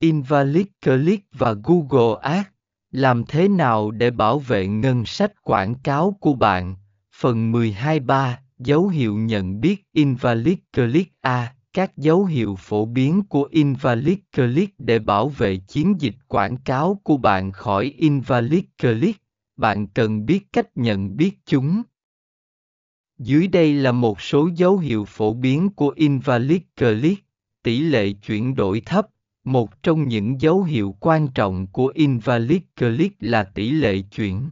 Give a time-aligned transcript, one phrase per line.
[0.00, 2.48] Invalid Click và Google Ads.
[2.90, 6.76] Làm thế nào để bảo vệ ngân sách quảng cáo của bạn?
[7.12, 13.48] Phần 12.3 Dấu hiệu nhận biết Invalid Click A Các dấu hiệu phổ biến của
[13.50, 19.22] Invalid Click để bảo vệ chiến dịch quảng cáo của bạn khỏi Invalid Click,
[19.56, 21.82] bạn cần biết cách nhận biết chúng.
[23.18, 27.24] Dưới đây là một số dấu hiệu phổ biến của Invalid Click.
[27.62, 29.08] Tỷ lệ chuyển đổi thấp.
[29.48, 34.50] Một trong những dấu hiệu quan trọng của Invalid Click là tỷ lệ chuyển.